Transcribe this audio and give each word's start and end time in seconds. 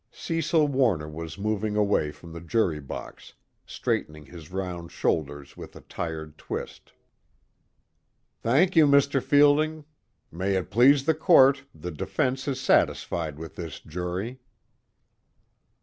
_Cecil 0.15 0.67
Warner 0.67 1.07
was 1.07 1.37
moving 1.37 1.75
away 1.75 2.09
from 2.09 2.33
the 2.33 2.41
jury 2.41 2.79
box, 2.79 3.35
straightening 3.67 4.25
his 4.25 4.49
round 4.49 4.91
shoulders 4.91 5.55
with 5.55 5.75
a 5.75 5.81
tired 5.81 6.39
twist. 6.39 6.93
"Thank 8.41 8.75
you, 8.75 8.87
Mr. 8.87 9.21
Fielding. 9.21 9.85
May 10.31 10.55
it 10.55 10.71
please 10.71 11.05
the 11.05 11.13
Court, 11.13 11.65
the 11.75 11.91
defense 11.91 12.47
is 12.47 12.59
satisfied 12.59 13.37
with 13.37 13.55
this 13.57 13.79
jury." 13.79 14.39